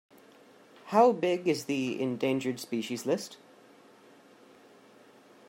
How 0.85 1.11
big 1.11 1.47
is 1.47 1.65
the 1.65 2.01
Endangered 2.01 2.59
Species 2.59 3.05
List? 3.05 3.37